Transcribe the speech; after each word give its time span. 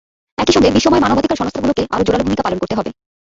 একই 0.37 0.53
সঙ্গে 0.53 0.69
বিশ্বময় 0.71 1.03
মানবাধিকার 1.03 1.39
সংস্থাগুলোকে 1.41 1.83
আরও 1.91 2.05
জোরালো 2.05 2.25
ভূমিকা 2.25 2.45
পালন 2.45 2.57
করতে 2.59 2.75
হবে। 2.77 2.91